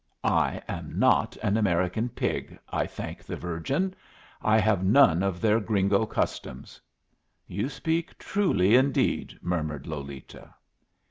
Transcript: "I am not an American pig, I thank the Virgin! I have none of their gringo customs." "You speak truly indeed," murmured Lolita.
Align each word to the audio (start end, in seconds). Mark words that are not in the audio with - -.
"I 0.23 0.63
am 0.67 0.97
not 0.97 1.37
an 1.43 1.57
American 1.57 2.09
pig, 2.09 2.57
I 2.69 2.87
thank 2.87 3.23
the 3.23 3.35
Virgin! 3.35 3.93
I 4.41 4.57
have 4.57 4.83
none 4.83 5.21
of 5.21 5.39
their 5.39 5.59
gringo 5.59 6.07
customs." 6.07 6.81
"You 7.45 7.69
speak 7.69 8.17
truly 8.17 8.73
indeed," 8.75 9.37
murmured 9.43 9.85
Lolita. 9.85 10.55